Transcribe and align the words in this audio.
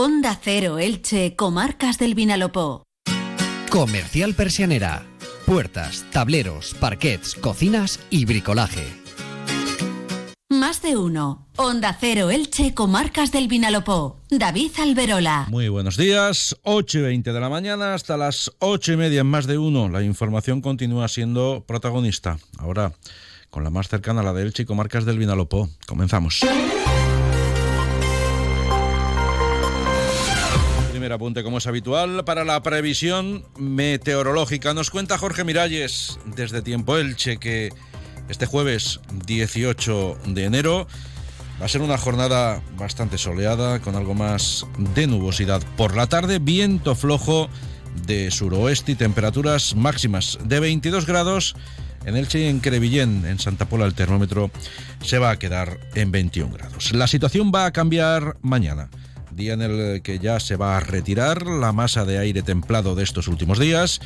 Onda 0.00 0.38
Cero 0.40 0.78
Elche, 0.78 1.34
Comarcas 1.34 1.98
del 1.98 2.14
Vinalopó. 2.14 2.84
Comercial 3.68 4.32
Persianera. 4.32 5.04
Puertas, 5.44 6.04
tableros, 6.12 6.76
parquets, 6.78 7.34
cocinas 7.34 7.98
y 8.08 8.24
bricolaje. 8.24 8.86
Más 10.48 10.82
de 10.82 10.96
uno. 10.96 11.48
Onda 11.56 11.96
Cero 11.98 12.30
Elche, 12.30 12.74
Comarcas 12.74 13.32
del 13.32 13.48
Vinalopó. 13.48 14.20
David 14.30 14.70
Alberola. 14.80 15.46
Muy 15.50 15.68
buenos 15.68 15.96
días. 15.96 16.56
8 16.62 16.98
y 17.00 17.02
20 17.02 17.32
de 17.32 17.40
la 17.40 17.48
mañana 17.48 17.94
hasta 17.94 18.16
las 18.16 18.52
8 18.60 18.92
y 18.92 18.96
media 18.98 19.22
en 19.22 19.26
Más 19.26 19.48
de 19.48 19.58
uno. 19.58 19.88
La 19.88 20.04
información 20.04 20.60
continúa 20.60 21.08
siendo 21.08 21.64
protagonista. 21.66 22.38
Ahora 22.58 22.92
con 23.50 23.64
la 23.64 23.70
más 23.70 23.88
cercana, 23.88 24.22
la 24.22 24.32
de 24.32 24.42
Elche 24.42 24.62
y 24.62 24.66
Comarcas 24.66 25.04
del 25.06 25.18
Vinalopó. 25.18 25.68
Comenzamos. 25.88 26.44
Apunte, 31.12 31.42
como 31.42 31.58
es 31.58 31.66
habitual, 31.66 32.24
para 32.24 32.44
la 32.44 32.62
previsión 32.62 33.44
meteorológica. 33.58 34.74
Nos 34.74 34.90
cuenta 34.90 35.18
Jorge 35.18 35.44
Miralles 35.44 36.18
desde 36.36 36.62
Tiempo 36.62 36.96
Elche 36.96 37.38
que 37.38 37.70
este 38.28 38.46
jueves 38.46 39.00
18 39.26 40.18
de 40.26 40.44
enero 40.44 40.86
va 41.60 41.66
a 41.66 41.68
ser 41.68 41.82
una 41.82 41.98
jornada 41.98 42.62
bastante 42.76 43.18
soleada, 43.18 43.80
con 43.80 43.96
algo 43.96 44.14
más 44.14 44.66
de 44.94 45.06
nubosidad. 45.06 45.62
Por 45.76 45.96
la 45.96 46.06
tarde, 46.06 46.38
viento 46.38 46.94
flojo 46.94 47.48
de 48.06 48.30
suroeste 48.30 48.92
y 48.92 48.94
temperaturas 48.94 49.74
máximas 49.74 50.38
de 50.44 50.60
22 50.60 51.06
grados 51.06 51.56
en 52.04 52.16
Elche 52.16 52.40
y 52.40 52.46
en 52.46 52.60
Crevillén, 52.60 53.26
en 53.26 53.38
Santa 53.38 53.66
Pola, 53.66 53.84
el 53.84 53.94
termómetro 53.94 54.50
se 55.02 55.18
va 55.18 55.30
a 55.30 55.38
quedar 55.38 55.78
en 55.94 56.10
21 56.10 56.54
grados. 56.54 56.92
La 56.92 57.06
situación 57.06 57.52
va 57.54 57.66
a 57.66 57.72
cambiar 57.72 58.36
mañana, 58.40 58.88
día 59.38 59.54
en 59.54 59.62
el 59.62 60.02
que 60.02 60.18
ya 60.18 60.40
se 60.40 60.56
va 60.56 60.76
a 60.76 60.80
retirar 60.80 61.46
la 61.46 61.72
masa 61.72 62.04
de 62.04 62.18
aire 62.18 62.42
templado 62.42 62.94
de 62.94 63.04
estos 63.04 63.28
últimos 63.28 63.58
días 63.58 64.00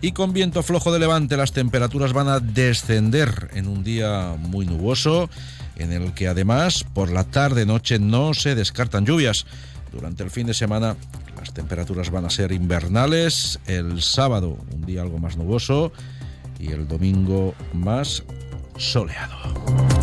y 0.00 0.12
con 0.12 0.32
viento 0.34 0.62
flojo 0.62 0.92
de 0.92 0.98
levante 0.98 1.36
las 1.36 1.52
temperaturas 1.52 2.12
van 2.12 2.28
a 2.28 2.40
descender 2.40 3.50
en 3.54 3.68
un 3.68 3.84
día 3.84 4.34
muy 4.36 4.66
nuboso 4.66 5.30
en 5.76 5.92
el 5.92 6.12
que 6.12 6.28
además 6.28 6.84
por 6.92 7.10
la 7.10 7.24
tarde-noche 7.24 7.98
no 7.98 8.34
se 8.34 8.54
descartan 8.54 9.06
lluvias. 9.06 9.46
Durante 9.92 10.24
el 10.24 10.30
fin 10.30 10.48
de 10.48 10.54
semana 10.54 10.96
las 11.38 11.54
temperaturas 11.54 12.10
van 12.10 12.26
a 12.26 12.30
ser 12.30 12.52
invernales, 12.52 13.60
el 13.66 14.02
sábado 14.02 14.58
un 14.74 14.84
día 14.84 15.02
algo 15.02 15.18
más 15.18 15.36
nuboso 15.36 15.92
y 16.58 16.72
el 16.72 16.88
domingo 16.88 17.54
más 17.72 18.24
soleado. 18.76 19.93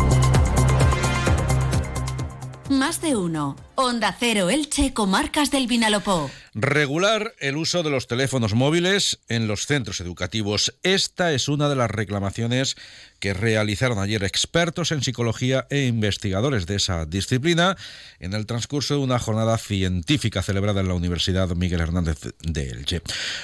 Más 2.72 3.02
de 3.02 3.16
uno. 3.16 3.54
Onda 3.74 4.16
Cero 4.18 4.48
Elche, 4.48 4.94
Comarcas 4.94 5.50
del 5.50 5.66
Vinalopó. 5.66 6.30
Regular 6.54 7.34
el 7.38 7.56
uso 7.56 7.82
de 7.82 7.88
los 7.88 8.06
teléfonos 8.06 8.52
móviles 8.52 9.20
en 9.30 9.46
los 9.46 9.64
centros 9.64 10.02
educativos. 10.02 10.74
Esta 10.82 11.32
es 11.32 11.48
una 11.48 11.70
de 11.70 11.76
las 11.76 11.90
reclamaciones 11.90 12.76
que 13.20 13.32
realizaron 13.32 13.98
ayer 13.98 14.22
expertos 14.22 14.92
en 14.92 15.02
psicología 15.02 15.66
e 15.70 15.86
investigadores 15.86 16.66
de 16.66 16.74
esa 16.76 17.06
disciplina 17.06 17.78
en 18.20 18.34
el 18.34 18.44
transcurso 18.44 18.94
de 18.94 19.00
una 19.00 19.18
jornada 19.18 19.56
científica 19.56 20.42
celebrada 20.42 20.82
en 20.82 20.88
la 20.88 20.94
Universidad 20.94 21.48
Miguel 21.56 21.80
Hernández 21.80 22.18
de 22.42 22.68
Elche. 22.68 23.00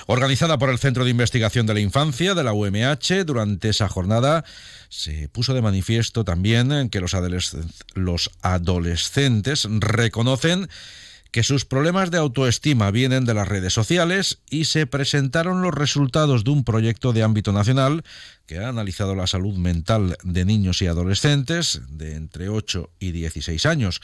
Organizada 0.06 0.58
por 0.58 0.68
el 0.68 0.78
Centro 0.78 1.04
de 1.04 1.10
Investigación 1.10 1.64
de 1.64 1.74
la 1.74 1.80
Infancia 1.80 2.34
de 2.34 2.44
la 2.44 2.52
UMH, 2.52 3.24
durante 3.24 3.70
esa 3.70 3.88
jornada 3.88 4.44
se 4.90 5.30
puso 5.30 5.54
de 5.54 5.62
manifiesto 5.62 6.24
también 6.24 6.90
que 6.90 7.00
los, 7.00 7.16
los 7.94 8.30
adolescentes 8.42 9.66
reconocen 9.70 10.68
que 11.30 11.42
sus 11.42 11.64
problemas 11.64 12.10
de 12.10 12.18
autoestima 12.18 12.90
vienen 12.90 13.24
de 13.24 13.34
las 13.34 13.48
redes 13.48 13.72
sociales 13.72 14.38
y 14.50 14.64
se 14.64 14.86
presentaron 14.86 15.62
los 15.62 15.74
resultados 15.74 16.44
de 16.44 16.50
un 16.50 16.64
proyecto 16.64 17.12
de 17.12 17.22
ámbito 17.22 17.52
nacional 17.52 18.02
que 18.46 18.58
ha 18.58 18.68
analizado 18.68 19.14
la 19.14 19.26
salud 19.26 19.54
mental 19.56 20.16
de 20.22 20.44
niños 20.46 20.80
y 20.80 20.86
adolescentes 20.86 21.82
de 21.90 22.14
entre 22.14 22.48
8 22.48 22.90
y 22.98 23.12
16 23.12 23.66
años. 23.66 24.00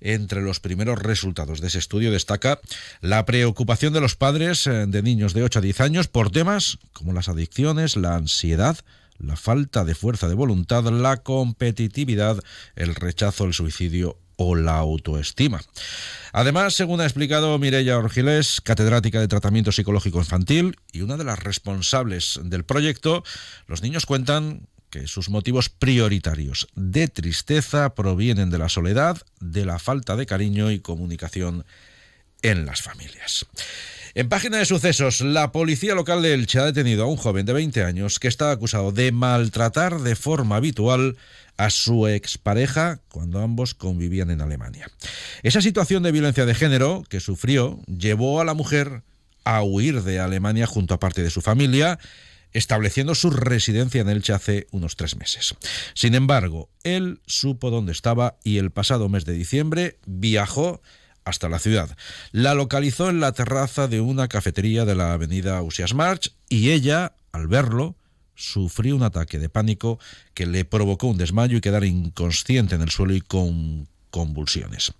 Entre 0.00 0.42
los 0.42 0.58
primeros 0.58 0.98
resultados 0.98 1.60
de 1.60 1.68
ese 1.68 1.78
estudio 1.78 2.10
destaca 2.10 2.60
la 3.00 3.24
preocupación 3.24 3.92
de 3.92 4.00
los 4.00 4.16
padres 4.16 4.66
eh, 4.66 4.86
de 4.88 5.02
niños 5.02 5.32
de 5.32 5.44
8 5.44 5.60
a 5.60 5.62
10 5.62 5.80
años 5.80 6.08
por 6.08 6.30
temas 6.30 6.78
como 6.92 7.12
las 7.12 7.28
adicciones, 7.28 7.96
la 7.96 8.16
ansiedad, 8.16 8.78
la 9.18 9.36
falta 9.36 9.84
de 9.84 9.94
fuerza 9.94 10.28
de 10.28 10.34
voluntad, 10.34 10.84
la 10.84 11.18
competitividad, 11.18 12.40
el 12.74 12.96
rechazo, 12.96 13.44
el 13.44 13.54
suicidio 13.54 14.18
o 14.36 14.54
la 14.54 14.76
autoestima. 14.76 15.62
Además, 16.32 16.74
según 16.74 17.00
ha 17.00 17.04
explicado 17.04 17.58
Mireia 17.58 17.98
Orgiles, 17.98 18.60
catedrática 18.60 19.20
de 19.20 19.28
tratamiento 19.28 19.72
psicológico 19.72 20.18
infantil 20.18 20.76
y 20.92 21.02
una 21.02 21.16
de 21.16 21.24
las 21.24 21.38
responsables 21.38 22.40
del 22.42 22.64
proyecto, 22.64 23.22
los 23.66 23.82
niños 23.82 24.06
cuentan 24.06 24.66
que 24.90 25.06
sus 25.06 25.28
motivos 25.28 25.68
prioritarios 25.68 26.68
de 26.74 27.08
tristeza 27.08 27.94
provienen 27.94 28.50
de 28.50 28.58
la 28.58 28.68
soledad, 28.68 29.20
de 29.40 29.64
la 29.64 29.78
falta 29.78 30.16
de 30.16 30.26
cariño 30.26 30.70
y 30.70 30.80
comunicación 30.80 31.64
en 32.42 32.66
las 32.66 32.82
familias. 32.82 33.46
En 34.16 34.28
página 34.28 34.58
de 34.58 34.64
sucesos, 34.64 35.22
la 35.22 35.50
policía 35.50 35.96
local 35.96 36.22
de 36.22 36.34
Elche 36.34 36.60
ha 36.60 36.64
detenido 36.64 37.02
a 37.02 37.08
un 37.08 37.16
joven 37.16 37.46
de 37.46 37.52
20 37.52 37.82
años 37.82 38.20
que 38.20 38.28
está 38.28 38.52
acusado 38.52 38.92
de 38.92 39.10
maltratar 39.10 40.02
de 40.02 40.14
forma 40.14 40.54
habitual 40.54 41.16
a 41.56 41.68
su 41.68 42.06
expareja 42.06 43.00
cuando 43.08 43.40
ambos 43.40 43.74
convivían 43.74 44.30
en 44.30 44.40
Alemania. 44.40 44.88
Esa 45.42 45.60
situación 45.60 46.04
de 46.04 46.12
violencia 46.12 46.46
de 46.46 46.54
género 46.54 47.02
que 47.08 47.18
sufrió 47.18 47.80
llevó 47.88 48.40
a 48.40 48.44
la 48.44 48.54
mujer 48.54 49.02
a 49.42 49.64
huir 49.64 50.02
de 50.04 50.20
Alemania 50.20 50.68
junto 50.68 50.94
a 50.94 51.00
parte 51.00 51.24
de 51.24 51.30
su 51.30 51.40
familia, 51.40 51.98
estableciendo 52.52 53.16
su 53.16 53.30
residencia 53.30 54.02
en 54.02 54.10
Elche 54.10 54.32
hace 54.32 54.68
unos 54.70 54.94
tres 54.94 55.16
meses. 55.16 55.56
Sin 55.94 56.14
embargo, 56.14 56.70
él 56.84 57.20
supo 57.26 57.70
dónde 57.70 57.90
estaba 57.90 58.36
y 58.44 58.58
el 58.58 58.70
pasado 58.70 59.08
mes 59.08 59.24
de 59.24 59.32
diciembre 59.32 59.98
viajó 60.06 60.82
hasta 61.24 61.48
la 61.48 61.58
ciudad. 61.58 61.96
La 62.32 62.54
localizó 62.54 63.10
en 63.10 63.20
la 63.20 63.32
terraza 63.32 63.88
de 63.88 64.00
una 64.00 64.28
cafetería 64.28 64.84
de 64.84 64.94
la 64.94 65.12
avenida 65.12 65.62
Usias 65.62 65.94
March 65.94 66.32
y 66.48 66.70
ella, 66.70 67.14
al 67.32 67.48
verlo, 67.48 67.96
sufrió 68.34 68.96
un 68.96 69.02
ataque 69.02 69.38
de 69.38 69.48
pánico 69.48 69.98
que 70.34 70.46
le 70.46 70.64
provocó 70.64 71.06
un 71.06 71.18
desmayo 71.18 71.56
y 71.56 71.60
quedar 71.60 71.84
inconsciente 71.84 72.74
en 72.74 72.82
el 72.82 72.90
suelo 72.90 73.14
y 73.14 73.20
con 73.20 73.88
convulsiones. 74.10 74.92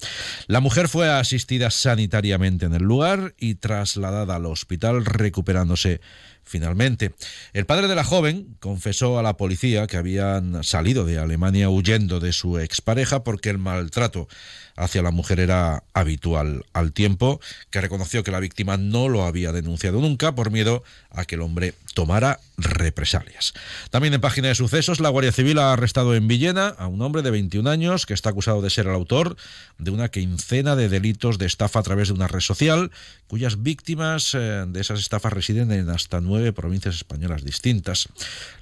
La 0.48 0.58
mujer 0.58 0.88
fue 0.88 1.08
asistida 1.08 1.70
sanitariamente 1.70 2.66
en 2.66 2.74
el 2.74 2.82
lugar 2.82 3.34
y 3.38 3.54
trasladada 3.54 4.34
al 4.34 4.46
hospital 4.46 5.04
recuperándose 5.04 6.00
finalmente. 6.44 7.14
El 7.52 7.66
padre 7.66 7.88
de 7.88 7.94
la 7.94 8.04
joven 8.04 8.56
confesó 8.60 9.18
a 9.18 9.22
la 9.22 9.36
policía 9.36 9.86
que 9.86 9.96
habían 9.96 10.62
salido 10.64 11.04
de 11.04 11.18
Alemania 11.18 11.70
huyendo 11.70 12.20
de 12.20 12.32
su 12.32 12.58
expareja 12.58 13.24
porque 13.24 13.50
el 13.50 13.58
maltrato 13.58 14.28
hacia 14.76 15.02
la 15.02 15.10
mujer 15.10 15.40
era 15.40 15.84
habitual 15.92 16.64
al 16.72 16.92
tiempo, 16.92 17.40
que 17.70 17.80
reconoció 17.80 18.24
que 18.24 18.32
la 18.32 18.40
víctima 18.40 18.76
no 18.76 19.08
lo 19.08 19.24
había 19.24 19.52
denunciado 19.52 20.00
nunca 20.00 20.34
por 20.34 20.50
miedo 20.50 20.82
a 21.10 21.24
que 21.24 21.36
el 21.36 21.42
hombre 21.42 21.74
tomara 21.94 22.40
represalias. 22.56 23.54
También 23.90 24.14
en 24.14 24.20
página 24.20 24.48
de 24.48 24.54
sucesos, 24.56 24.98
la 24.98 25.10
Guardia 25.10 25.32
Civil 25.32 25.58
ha 25.58 25.72
arrestado 25.72 26.14
en 26.14 26.26
Villena 26.26 26.68
a 26.68 26.88
un 26.88 27.02
hombre 27.02 27.22
de 27.22 27.30
21 27.30 27.68
años 27.70 28.04
que 28.04 28.14
está 28.14 28.30
acusado 28.30 28.62
de 28.62 28.70
ser 28.70 28.86
el 28.86 28.94
autor 28.94 29.36
de 29.78 29.92
una 29.92 30.08
quincena 30.08 30.74
de 30.74 30.88
delitos 30.88 31.38
de 31.38 31.46
estafa 31.46 31.78
a 31.78 31.82
través 31.84 32.08
de 32.08 32.14
una 32.14 32.26
red 32.26 32.40
social, 32.40 32.90
cuyas 33.28 33.62
víctimas 33.62 34.34
eh, 34.34 34.64
de 34.66 34.80
esas 34.80 34.98
estafas 34.98 35.32
residen 35.32 35.70
en 35.70 35.88
hasta 35.88 36.20
nueve 36.20 36.33
provincias 36.52 36.96
españolas 36.96 37.44
distintas. 37.44 38.08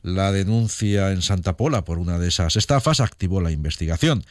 La 0.03 0.33
denuncia 0.33 1.13
en 1.13 1.23
Santa 1.23 1.57
Pola 1.57 1.85
por 1.85 1.99
una 1.99 2.19
de 2.19 2.29
esas 2.29 2.57
estafas 2.57 3.01
activó 3.01 3.41
la 3.41 3.51
investigación. 3.51 4.25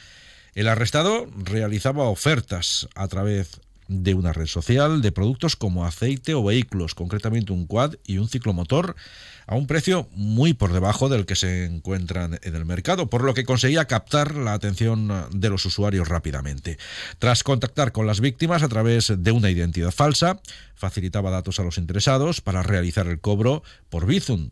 El 0.53 0.67
arrestado 0.67 1.27
realizaba 1.37 2.03
ofertas 2.09 2.87
a 2.95 3.07
través 3.07 3.61
de 3.91 4.13
una 4.13 4.31
red 4.31 4.47
social 4.47 5.01
de 5.01 5.11
productos 5.11 5.57
como 5.57 5.85
aceite 5.85 6.33
o 6.33 6.43
vehículos, 6.43 6.95
concretamente 6.95 7.51
un 7.51 7.67
quad 7.67 7.95
y 8.05 8.17
un 8.19 8.29
ciclomotor, 8.29 8.95
a 9.47 9.55
un 9.55 9.67
precio 9.67 10.07
muy 10.13 10.53
por 10.53 10.71
debajo 10.71 11.09
del 11.09 11.25
que 11.25 11.35
se 11.35 11.65
encuentran 11.65 12.39
en 12.41 12.55
el 12.55 12.63
mercado, 12.63 13.09
por 13.09 13.23
lo 13.23 13.33
que 13.33 13.43
conseguía 13.43 13.85
captar 13.85 14.35
la 14.35 14.53
atención 14.53 15.11
de 15.31 15.49
los 15.49 15.65
usuarios 15.65 16.07
rápidamente. 16.07 16.77
Tras 17.19 17.43
contactar 17.43 17.91
con 17.91 18.07
las 18.07 18.21
víctimas 18.21 18.63
a 18.63 18.69
través 18.69 19.13
de 19.17 19.31
una 19.31 19.49
identidad 19.49 19.91
falsa, 19.91 20.39
facilitaba 20.73 21.31
datos 21.31 21.59
a 21.59 21.63
los 21.63 21.77
interesados 21.77 22.39
para 22.39 22.63
realizar 22.63 23.07
el 23.07 23.19
cobro 23.19 23.61
por 23.89 24.05
Bizum, 24.05 24.51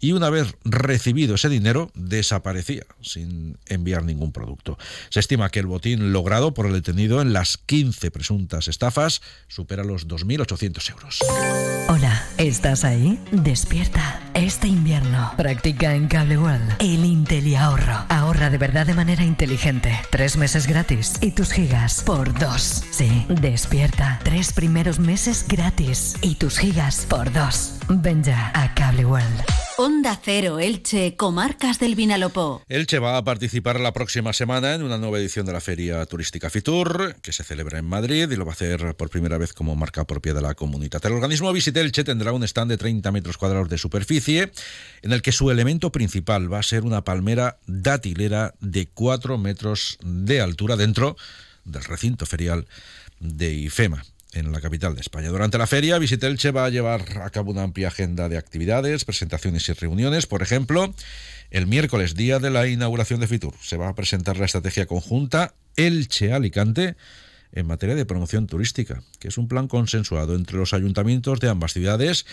y 0.00 0.12
una 0.12 0.30
vez 0.30 0.54
recibido 0.64 1.34
ese 1.34 1.48
dinero 1.48 1.90
desaparecía 1.94 2.84
sin 3.00 3.58
enviar 3.66 4.04
ningún 4.04 4.32
producto. 4.32 4.78
Se 5.10 5.20
estima 5.20 5.50
que 5.50 5.60
el 5.60 5.66
botín 5.66 6.12
logrado 6.12 6.54
por 6.54 6.66
el 6.66 6.72
detenido 6.72 7.20
en 7.20 7.32
las 7.32 7.58
15 7.58 8.10
presuntas 8.10 8.68
estafas 8.68 9.22
supera 9.48 9.84
los 9.84 10.08
2.800 10.08 10.90
euros. 10.90 11.20
Hola, 11.88 12.24
¿estás 12.38 12.84
ahí? 12.84 13.18
Despierta. 13.32 14.22
Este 14.34 14.68
invierno 14.68 15.32
practica 15.36 15.94
en 15.94 16.06
Cable 16.06 16.38
World 16.38 16.76
el 16.78 17.04
Intel 17.04 17.54
ahorro. 17.56 18.04
Ahorra 18.08 18.50
de 18.50 18.58
verdad 18.58 18.86
de 18.86 18.94
manera 18.94 19.24
inteligente. 19.24 19.98
Tres 20.10 20.36
meses 20.36 20.66
gratis 20.66 21.14
y 21.20 21.32
tus 21.32 21.52
gigas 21.52 22.02
por 22.04 22.38
dos. 22.38 22.84
Sí, 22.90 23.26
despierta. 23.28 24.20
Tres 24.24 24.52
primeros 24.52 24.98
meses 24.98 25.44
gratis 25.48 26.16
y 26.22 26.36
tus 26.36 26.58
gigas 26.58 27.06
por 27.08 27.32
dos. 27.32 27.74
Ven 27.88 28.22
ya 28.22 28.52
a 28.54 28.74
Cable 28.74 29.04
World. 29.04 29.67
Onda 29.80 30.18
Cero 30.20 30.58
Elche, 30.58 31.14
Comarcas 31.14 31.78
del 31.78 31.94
Vinalopó. 31.94 32.64
Elche 32.68 32.98
va 32.98 33.16
a 33.16 33.22
participar 33.22 33.78
la 33.78 33.92
próxima 33.92 34.32
semana 34.32 34.74
en 34.74 34.82
una 34.82 34.98
nueva 34.98 35.20
edición 35.20 35.46
de 35.46 35.52
la 35.52 35.60
Feria 35.60 36.04
Turística 36.06 36.50
Fitur, 36.50 37.14
que 37.22 37.32
se 37.32 37.44
celebra 37.44 37.78
en 37.78 37.84
Madrid 37.84 38.28
y 38.28 38.34
lo 38.34 38.44
va 38.44 38.50
a 38.50 38.54
hacer 38.54 38.96
por 38.96 39.08
primera 39.08 39.38
vez 39.38 39.52
como 39.52 39.76
marca 39.76 40.04
propia 40.04 40.34
de 40.34 40.42
la 40.42 40.56
comunidad. 40.56 41.06
El 41.06 41.12
organismo 41.12 41.52
Visit 41.52 41.76
Elche 41.76 42.02
tendrá 42.02 42.32
un 42.32 42.42
stand 42.42 42.72
de 42.72 42.76
30 42.76 43.12
metros 43.12 43.38
cuadrados 43.38 43.68
de 43.68 43.78
superficie, 43.78 44.50
en 45.02 45.12
el 45.12 45.22
que 45.22 45.30
su 45.30 45.48
elemento 45.48 45.92
principal 45.92 46.52
va 46.52 46.58
a 46.58 46.64
ser 46.64 46.82
una 46.82 47.04
palmera 47.04 47.58
datilera 47.68 48.54
de 48.58 48.88
4 48.88 49.38
metros 49.38 49.96
de 50.02 50.40
altura 50.40 50.74
dentro 50.74 51.16
del 51.64 51.84
recinto 51.84 52.26
ferial 52.26 52.66
de 53.20 53.52
IFEMA 53.52 54.02
en 54.32 54.52
la 54.52 54.60
capital 54.60 54.94
de 54.94 55.00
España. 55.00 55.28
Durante 55.28 55.58
la 55.58 55.66
feria, 55.66 55.98
Visitelche 55.98 56.50
va 56.50 56.66
a 56.66 56.70
llevar 56.70 57.22
a 57.22 57.30
cabo 57.30 57.50
una 57.50 57.62
amplia 57.62 57.88
agenda 57.88 58.28
de 58.28 58.36
actividades, 58.36 59.04
presentaciones 59.04 59.68
y 59.68 59.72
reuniones. 59.72 60.26
Por 60.26 60.42
ejemplo, 60.42 60.94
el 61.50 61.66
miércoles, 61.66 62.14
día 62.14 62.38
de 62.38 62.50
la 62.50 62.66
inauguración 62.66 63.20
de 63.20 63.26
Fitur, 63.26 63.54
se 63.60 63.76
va 63.76 63.88
a 63.88 63.94
presentar 63.94 64.36
la 64.36 64.46
estrategia 64.46 64.86
conjunta 64.86 65.54
Elche-Alicante 65.76 66.96
en 67.52 67.66
materia 67.66 67.94
de 67.94 68.04
promoción 68.04 68.46
turística, 68.46 69.02
que 69.18 69.28
es 69.28 69.38
un 69.38 69.48
plan 69.48 69.68
consensuado 69.68 70.34
entre 70.34 70.58
los 70.58 70.74
ayuntamientos 70.74 71.40
de 71.40 71.48
ambas 71.48 71.72
ciudades 71.72 72.26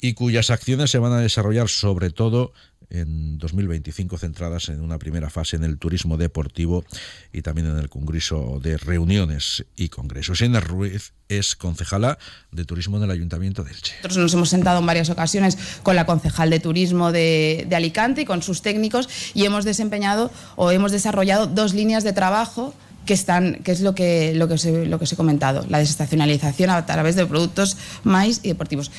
y 0.00 0.14
cuyas 0.14 0.50
acciones 0.50 0.90
se 0.90 0.98
van 0.98 1.12
a 1.12 1.20
desarrollar 1.20 1.68
sobre 1.68 2.10
todo 2.10 2.52
en 2.90 3.38
2025 3.38 4.18
centradas 4.18 4.68
en 4.68 4.80
una 4.80 4.98
primera 4.98 5.30
fase 5.30 5.56
en 5.56 5.64
el 5.64 5.78
turismo 5.78 6.16
deportivo 6.16 6.84
y 7.32 7.42
también 7.42 7.68
en 7.68 7.78
el 7.78 7.88
Congreso 7.88 8.60
de 8.62 8.76
Reuniones 8.76 9.64
y 9.76 9.88
Congresos. 9.88 10.40
Ena 10.40 10.60
Ruiz 10.60 11.12
es 11.28 11.56
concejala 11.56 12.18
de 12.52 12.64
turismo 12.64 12.96
en 12.98 13.04
el 13.04 13.10
Ayuntamiento 13.10 13.64
de 13.64 13.72
Elche. 13.72 13.94
Nosotros 13.96 14.18
nos 14.18 14.34
hemos 14.34 14.48
sentado 14.48 14.78
en 14.78 14.86
varias 14.86 15.10
ocasiones 15.10 15.58
con 15.82 15.96
la 15.96 16.06
concejal 16.06 16.50
de 16.50 16.60
turismo 16.60 17.12
de, 17.12 17.68
Alicante 17.76 18.22
y 18.22 18.24
con 18.24 18.42
sus 18.42 18.62
técnicos 18.62 19.06
y 19.34 19.44
hemos 19.44 19.66
desempeñado 19.66 20.30
o 20.56 20.70
hemos 20.70 20.92
desarrollado 20.92 21.46
dos 21.46 21.74
líneas 21.74 22.04
de 22.04 22.14
trabajo 22.14 22.74
que 23.04 23.12
están, 23.12 23.56
que 23.62 23.70
es 23.70 23.82
lo 23.82 23.94
que, 23.94 24.32
lo 24.34 24.48
que, 24.48 24.54
os 24.54 24.64
he, 24.64 24.86
lo 24.86 24.98
que 24.98 25.04
os 25.04 25.12
he 25.12 25.16
comentado, 25.16 25.66
la 25.68 25.78
desestacionalización 25.78 26.70
a 26.70 26.86
través 26.86 27.16
de 27.16 27.26
productos 27.26 27.76
más 28.02 28.40
y 28.42 28.48
deportivos 28.48 28.90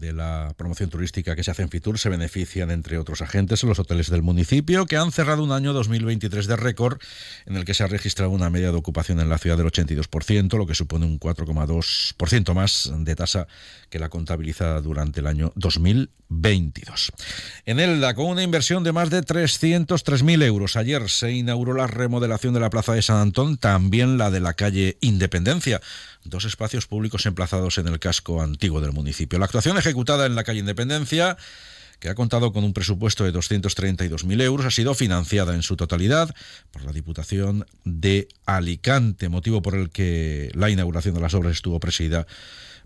de 0.00 0.12
la 0.12 0.52
promoción 0.56 0.90
turística 0.90 1.34
que 1.36 1.42
se 1.42 1.50
hace 1.50 1.62
en 1.62 1.70
Fitur 1.70 1.98
se 1.98 2.08
benefician, 2.08 2.70
entre 2.70 2.98
otros 2.98 3.22
agentes, 3.22 3.62
los 3.64 3.78
hoteles 3.78 4.10
del 4.10 4.22
municipio, 4.22 4.86
que 4.86 4.96
han 4.96 5.12
cerrado 5.12 5.42
un 5.42 5.52
año 5.52 5.72
2023 5.72 6.46
de 6.46 6.56
récord 6.56 6.98
en 7.46 7.56
el 7.56 7.64
que 7.64 7.74
se 7.74 7.84
ha 7.84 7.86
registrado 7.86 8.30
una 8.30 8.50
media 8.50 8.70
de 8.70 8.76
ocupación 8.76 9.20
en 9.20 9.28
la 9.28 9.38
ciudad 9.38 9.56
del 9.56 9.66
82%, 9.66 10.56
lo 10.56 10.66
que 10.66 10.74
supone 10.74 11.06
un 11.06 11.18
4,2% 11.18 12.54
más 12.54 12.92
de 12.96 13.16
tasa 13.16 13.46
que 13.90 13.98
la 13.98 14.08
contabilizada 14.08 14.80
durante 14.80 15.20
el 15.20 15.26
año 15.26 15.52
2022. 15.56 17.12
En 17.64 17.80
Elda, 17.80 18.14
con 18.14 18.26
una 18.26 18.42
inversión 18.42 18.84
de 18.84 18.92
más 18.92 19.10
de 19.10 19.22
303.000 19.22 20.42
euros. 20.42 20.76
Ayer 20.76 21.08
se 21.08 21.32
inauguró 21.32 21.74
la 21.74 21.86
remodelación 21.86 22.54
de 22.54 22.60
la 22.60 22.70
Plaza 22.70 22.94
de 22.94 23.02
San 23.02 23.16
Antón, 23.16 23.56
también 23.56 24.18
la 24.18 24.30
de 24.30 24.40
la 24.40 24.54
calle 24.54 24.98
Independencia 25.00 25.80
dos 26.28 26.44
espacios 26.44 26.86
públicos 26.86 27.26
emplazados 27.26 27.78
en 27.78 27.88
el 27.88 27.98
casco 27.98 28.42
antiguo 28.42 28.80
del 28.80 28.92
municipio. 28.92 29.38
La 29.38 29.46
actuación 29.46 29.78
ejecutada 29.78 30.26
en 30.26 30.34
la 30.34 30.44
calle 30.44 30.60
Independencia 30.60 31.36
que 31.98 32.08
ha 32.08 32.14
contado 32.14 32.52
con 32.52 32.64
un 32.64 32.72
presupuesto 32.72 33.24
de 33.24 33.32
232.000 33.32 34.42
euros, 34.42 34.66
ha 34.66 34.70
sido 34.70 34.94
financiada 34.94 35.54
en 35.54 35.62
su 35.62 35.76
totalidad 35.76 36.32
por 36.70 36.84
la 36.84 36.92
Diputación 36.92 37.66
de 37.84 38.28
Alicante, 38.46 39.28
motivo 39.28 39.62
por 39.62 39.74
el 39.74 39.90
que 39.90 40.50
la 40.54 40.70
inauguración 40.70 41.14
de 41.14 41.20
las 41.20 41.34
obras 41.34 41.54
estuvo 41.54 41.80
presidida 41.80 42.26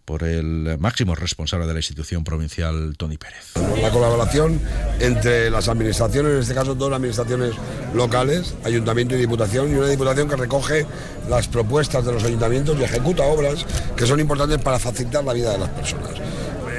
por 0.05 0.25
el 0.25 0.77
máximo 0.79 1.15
responsable 1.15 1.67
de 1.67 1.73
la 1.73 1.79
institución 1.79 2.25
provincial, 2.25 2.95
Tony 2.97 3.19
Pérez. 3.19 3.53
La 3.81 3.91
colaboración 3.91 4.61
entre 5.01 5.51
las 5.51 5.69
administraciones, 5.69 6.33
en 6.33 6.39
este 6.41 6.55
caso 6.55 6.75
dos 6.75 6.93
administraciones 6.93 7.55
locales, 7.95 8.55
ayuntamiento 8.65 9.15
y 9.15 9.19
diputación, 9.19 9.71
y 9.71 9.75
una 9.75 9.89
diputación 9.89 10.29
que 10.29 10.37
recoge 10.37 10.87
las 11.29 11.49
propuestas 11.49 12.05
de 12.05 12.13
los 12.13 12.25
ayuntamientos 12.25 12.79
y 12.79 12.85
ejecuta 12.85 13.25
obras 13.25 13.65
que 13.97 14.07
son 14.07 14.21
importantes 14.21 14.59
para 14.59 14.79
facilitar 14.79 15.25
la 15.25 15.33
vida 15.33 15.53
de 15.53 15.59
las 15.59 15.71
personas 15.71 16.13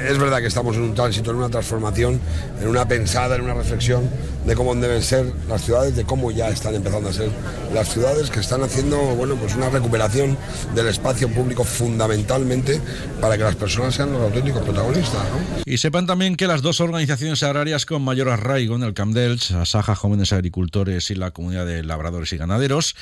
es 0.06 0.18
verdad 0.18 0.38
que 0.40 0.46
estamos 0.46 0.76
en 0.76 0.82
un 0.82 0.94
tránsito, 0.94 1.30
en 1.30 1.38
una 1.38 1.48
transformación, 1.48 2.20
en 2.60 2.68
una 2.68 2.86
pensada, 2.86 3.36
en 3.36 3.42
una 3.42 3.54
reflexión 3.54 4.08
de 4.46 4.54
cómo 4.54 4.74
deben 4.74 5.02
ser 5.02 5.32
las 5.48 5.64
ciudades, 5.64 5.96
de 5.96 6.04
cómo 6.04 6.30
ya 6.30 6.48
están 6.48 6.74
empezando 6.74 7.08
a 7.08 7.12
ser 7.12 7.30
las 7.72 7.88
ciudades 7.88 8.30
que 8.30 8.40
están 8.40 8.62
haciendo 8.62 8.98
bueno, 9.14 9.36
pues 9.36 9.54
una 9.54 9.70
recuperación 9.70 10.36
del 10.74 10.88
espacio 10.88 11.28
público 11.30 11.64
fundamentalmente 11.64 12.80
para 13.20 13.38
que 13.38 13.44
las 13.44 13.56
personas 13.56 13.94
sean 13.94 14.12
los 14.12 14.22
auténticos 14.22 14.62
protagonistas. 14.62 15.22
Y 15.64 15.78
sepan 15.78 16.06
también 16.06 16.36
que 16.36 16.46
las 16.46 16.60
dos 16.60 16.80
organizaciones 16.80 17.42
agrarias 17.42 17.86
con 17.86 18.02
mayor 18.02 18.28
arraigo 18.28 18.76
en 18.76 18.82
el 18.82 18.92
Camp 18.92 19.14
Asaja 19.60 19.94
Jóvenes 19.94 20.32
Agricultores 20.32 21.10
y 21.10 21.14
la 21.14 21.30
Comunidad 21.30 21.66
de 21.66 21.84
Labradores 21.84 22.32
y 22.32 22.36
Ganaderos, 22.36 22.96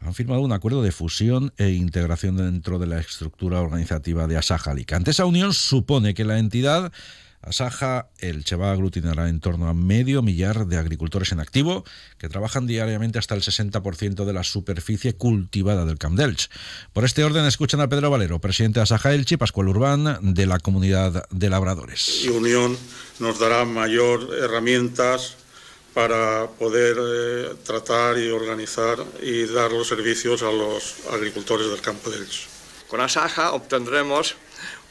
han 0.00 0.14
firmado 0.14 0.40
un 0.40 0.52
acuerdo 0.52 0.82
de 0.82 0.92
fusión 0.92 1.52
e 1.58 1.70
integración 1.70 2.36
dentro 2.36 2.78
de 2.78 2.86
la 2.86 3.00
estructura 3.00 3.60
organizativa 3.60 4.26
de 4.26 4.36
Asaja 4.36 4.70
Alicante. 4.70 5.10
Esa 5.10 5.26
unión 5.26 5.52
supone 5.52 6.14
que 6.14 6.24
la 6.24 6.38
entidad 6.38 6.90
Asaja 7.42 8.10
el 8.18 8.44
Cheva 8.44 8.70
aglutinará 8.70 9.28
en 9.28 9.40
torno 9.40 9.68
a 9.68 9.74
medio 9.74 10.20
millar 10.20 10.66
de 10.66 10.76
agricultores 10.76 11.32
en 11.32 11.40
activo 11.40 11.84
que 12.18 12.28
trabajan 12.28 12.66
diariamente 12.66 13.18
hasta 13.18 13.34
el 13.34 13.40
60% 13.40 14.26
de 14.26 14.32
la 14.32 14.44
superficie 14.44 15.14
cultivada 15.14 15.86
del 15.86 15.96
Camp 15.96 16.18
Delch. 16.18 16.50
Por 16.92 17.04
este 17.04 17.24
orden 17.24 17.46
escuchan 17.46 17.80
a 17.80 17.88
Pedro 17.88 18.10
Valero, 18.10 18.40
presidente 18.40 18.80
de 18.80 18.84
Asaja 18.84 19.14
Elche, 19.14 19.38
Pascual 19.38 19.68
Urbán, 19.68 20.18
de 20.20 20.46
la 20.46 20.58
comunidad 20.58 21.26
de 21.30 21.48
labradores. 21.48 22.24
Y 22.24 22.28
unión 22.28 22.76
nos 23.20 23.38
dará 23.38 23.64
mayor 23.64 24.28
herramientas 24.42 25.36
para 25.94 26.48
poder 26.58 26.96
eh, 26.98 27.54
tratar 27.64 28.18
y 28.18 28.30
organizar 28.30 29.04
y 29.22 29.46
dar 29.46 29.72
los 29.72 29.88
servicios 29.88 30.42
a 30.42 30.52
los 30.52 30.96
agricultores 31.10 31.68
del 31.68 31.80
campo 31.80 32.10
de 32.10 32.18
Elche. 32.18 32.46
Con 32.88 33.00
Asaja 33.00 33.52
obtendremos 33.52 34.36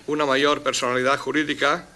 una 0.07 0.25
mayor 0.25 0.63
personalidad 0.63 1.17
jurídica 1.17 1.87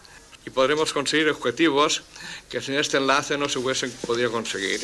y 0.46 0.50
podremos 0.50 0.94
conseguir 0.94 1.30
objetivos 1.30 2.04
que 2.50 2.62
sin 2.62 2.76
este 2.76 2.98
enlace 2.98 3.38
no 3.38 3.50
se 3.50 3.60
hubiesen 3.60 3.92
podido 4.06 4.32
conseguir. 4.32 4.82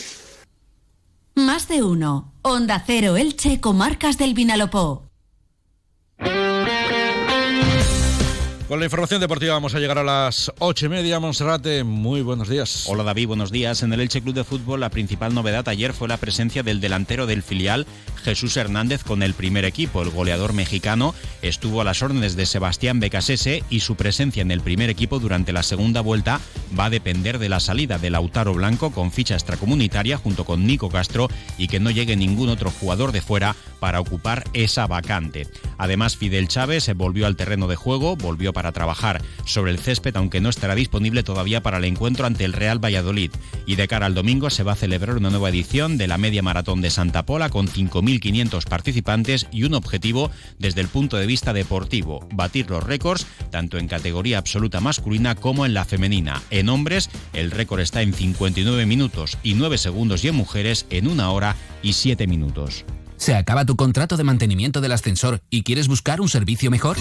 Más 1.36 1.68
de 1.68 1.84
uno. 1.84 2.34
Onda 2.42 2.84
Cero 2.86 3.18
Elche, 3.18 3.62
Comarcas 3.62 4.18
del 4.18 4.34
Vinalopó. 4.34 5.09
Con 8.70 8.80
la 8.80 8.86
información 8.86 9.20
deportiva 9.20 9.56
vamos 9.56 9.74
a 9.74 9.80
llegar 9.80 9.98
a 9.98 10.04
las 10.04 10.52
ocho 10.60 10.86
y 10.86 10.90
media. 10.90 11.20
Monserrate, 11.20 11.84
muy 11.84 12.22
buenos 12.22 12.48
días. 12.48 12.86
Hola 12.88 13.02
David, 13.04 13.26
buenos 13.26 13.52
días. 13.52 13.82
En 13.82 13.92
el 13.94 14.00
Elche 14.00 14.22
Club 14.22 14.36
de 14.36 14.44
Fútbol 14.44 14.82
la 14.82 14.92
principal 14.92 15.34
novedad 15.34 15.68
ayer 15.70 15.92
fue 15.92 16.08
la 16.08 16.18
presencia 16.18 16.62
del 16.62 16.80
delantero 16.80 17.26
del 17.26 17.42
filial, 17.42 17.88
Jesús 18.24 18.56
Hernández, 18.58 19.04
con 19.04 19.24
el 19.24 19.34
primer 19.34 19.66
equipo. 19.66 20.04
El 20.04 20.12
goleador 20.12 20.54
mexicano 20.54 21.16
estuvo 21.42 21.82
a 21.82 21.84
las 21.84 22.04
órdenes 22.04 22.36
de 22.36 22.46
Sebastián 22.46 23.00
Becasese 23.00 23.64
y 23.72 23.80
su 23.80 23.96
presencia 23.96 24.44
en 24.44 24.52
el 24.52 24.62
primer 24.62 24.92
equipo 24.92 25.18
durante 25.18 25.52
la 25.52 25.64
segunda 25.64 26.02
vuelta 26.02 26.40
va 26.78 26.86
a 26.86 26.90
depender 26.92 27.40
de 27.40 27.50
la 27.50 27.60
salida 27.60 27.98
de 27.98 28.12
Lautaro 28.12 28.54
Blanco 28.54 28.92
con 28.92 29.12
ficha 29.12 29.34
extracomunitaria 29.34 30.18
junto 30.18 30.46
con 30.46 30.68
Nico 30.68 30.90
Castro 30.90 31.28
y 31.58 31.70
que 31.70 31.80
no 31.80 31.90
llegue 31.90 32.16
ningún 32.16 32.50
otro 32.50 32.70
jugador 32.70 33.14
de 33.14 33.22
fuera 33.22 33.56
para 33.80 34.00
ocupar 34.00 34.44
esa 34.54 34.86
vacante. 34.86 35.48
Además, 35.80 36.18
Fidel 36.18 36.48
Chávez 36.48 36.84
se 36.84 36.94
volvió 36.94 37.26
al 37.26 37.38
terreno 37.38 37.68
de 37.68 37.78
juego, 37.78 38.18
volvió 38.18 38.54
para 38.54 38.74
trabajar 38.74 39.24
sobre 39.46 39.72
el 39.72 39.80
césped, 39.80 40.16
aunque 40.16 40.42
no 40.42 40.50
estará 40.50 40.76
disponible 40.76 41.24
todavía 41.24 41.64
para 41.64 41.78
el 41.78 41.86
encuentro 41.86 42.28
ante 42.28 42.46
el 42.46 42.54
Real 42.54 42.84
Valladolid. 42.84 43.32
Y 43.66 43.76
de 43.76 43.88
cara 43.88 44.06
al 44.06 44.14
domingo 44.14 44.50
se 44.50 44.64
va 44.64 44.74
a 44.74 44.76
celebrar 44.76 45.18
una 45.18 45.30
nueva 45.30 45.50
edición 45.50 45.98
de 45.98 46.08
la 46.08 46.18
Media 46.18 46.44
Maratón 46.44 46.82
de 46.82 46.90
Santa 46.90 47.26
Pola 47.26 47.50
con 47.50 47.68
5.500 47.68 48.66
participantes 48.68 49.48
y 49.52 49.64
un 49.64 49.74
objetivo 49.74 50.30
desde 50.58 50.82
el 50.82 50.90
punto 50.90 51.18
de 51.18 51.26
vista 51.26 51.54
deportivo, 51.54 52.28
batir 52.34 52.70
los 52.70 52.84
récords 52.84 53.26
tanto 53.50 53.78
en 53.78 53.88
categoría 53.88 54.38
absoluta 54.38 54.82
masculina 54.82 55.36
como 55.36 55.66
en 55.66 55.74
la 55.74 55.86
femenina. 55.86 56.42
En 56.50 56.68
hombres, 56.68 57.10
el 57.34 57.52
récord 57.52 57.80
está 57.80 58.02
en 58.02 58.14
59 58.14 58.86
minutos 58.86 59.38
y 59.44 59.54
9 59.54 59.78
segundos 59.78 60.24
y 60.26 60.28
en 60.28 60.36
mujeres 60.36 60.86
en 60.90 61.08
una 61.08 61.32
hora 61.32 61.56
y 61.82 61.94
7 61.94 62.28
minutos. 62.28 62.86
¿Se 63.20 63.36
acaba 63.36 63.66
tu 63.66 63.76
contrato 63.76 64.16
de 64.16 64.24
mantenimiento 64.24 64.80
del 64.80 64.94
ascensor 64.94 65.42
y 65.50 65.64
quieres 65.64 65.90
buscar 65.90 66.22
un 66.22 66.30
servicio 66.30 66.72
mejor? 66.72 66.96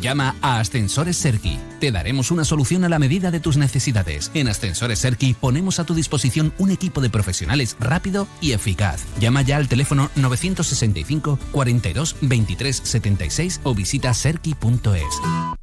Llama 0.00 0.34
a 0.40 0.60
Ascensores 0.60 1.18
Serki. 1.18 1.58
Te 1.78 1.92
daremos 1.92 2.30
una 2.30 2.46
solución 2.46 2.84
a 2.84 2.88
la 2.88 2.98
medida 2.98 3.30
de 3.30 3.38
tus 3.38 3.58
necesidades. 3.58 4.30
En 4.32 4.48
Ascensores 4.48 5.00
Serki 5.00 5.34
ponemos 5.34 5.78
a 5.78 5.84
tu 5.84 5.92
disposición 5.94 6.54
un 6.56 6.70
equipo 6.70 7.02
de 7.02 7.10
profesionales 7.10 7.76
rápido 7.78 8.26
y 8.40 8.52
eficaz. 8.52 9.04
Llama 9.20 9.42
ya 9.42 9.58
al 9.58 9.68
teléfono 9.68 10.10
965 10.16 11.38
42 11.52 12.16
23 12.22 12.74
76 12.74 13.60
o 13.64 13.74
visita 13.74 14.14
serki.es. 14.14 15.04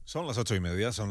Son 0.03 0.27
las 0.27 0.37
ocho 0.37 0.53
y 0.53 0.59
media, 0.59 0.91
son 0.91 1.03